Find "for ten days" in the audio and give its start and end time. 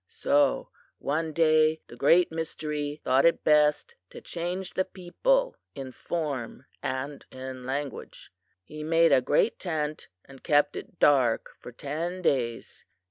11.59-12.83